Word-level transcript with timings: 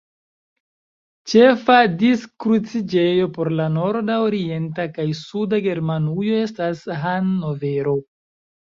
Ĉefa 1.33 1.75
diskruciĝejo 1.99 3.29
por 3.37 3.53
la 3.61 3.69
norda, 3.77 4.17
orienta 4.31 4.89
kaj 4.99 5.09
suda 5.23 5.63
Germanujo 5.71 6.45
estas 6.51 6.87
Hannovero. 7.07 7.99